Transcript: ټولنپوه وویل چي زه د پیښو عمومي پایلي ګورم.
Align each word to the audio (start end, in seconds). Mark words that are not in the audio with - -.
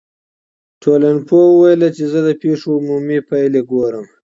ټولنپوه 0.81 1.43
وویل 1.49 1.81
چي 1.95 2.05
زه 2.11 2.19
د 2.27 2.29
پیښو 2.41 2.69
عمومي 2.79 3.19
پایلي 3.29 3.61
ګورم. 3.71 4.05